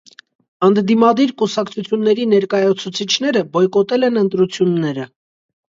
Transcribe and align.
Ընդդիմադիր 0.67 1.33
կուսակցությունների 1.41 2.25
ներկայացուցիչները 2.33 3.45
բոյկոտել 3.55 4.11
են 4.11 4.23
ընտրությունները։ 4.25 5.11